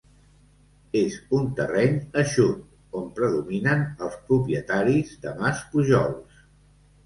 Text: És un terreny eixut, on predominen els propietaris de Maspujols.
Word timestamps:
És 1.01 1.17
un 1.39 1.45
terreny 1.59 1.99
eixut, 2.23 2.65
on 3.03 3.07
predominen 3.21 3.87
els 4.09 4.19
propietaris 4.33 5.15
de 5.29 5.39
Maspujols. 5.47 6.45